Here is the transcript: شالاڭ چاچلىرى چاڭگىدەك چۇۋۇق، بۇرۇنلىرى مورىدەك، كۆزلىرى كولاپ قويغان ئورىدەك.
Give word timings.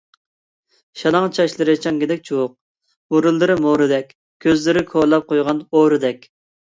شالاڭ 1.01 1.27
چاچلىرى 1.37 1.75
چاڭگىدەك 1.83 2.23
چۇۋۇق، 2.29 2.55
بۇرۇنلىرى 3.15 3.59
مورىدەك، 3.67 4.11
كۆزلىرى 4.47 4.85
كولاپ 4.95 5.33
قويغان 5.33 5.61
ئورىدەك. 5.73 6.27